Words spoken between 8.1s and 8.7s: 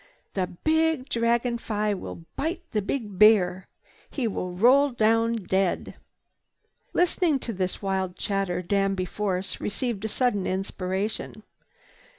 chatter,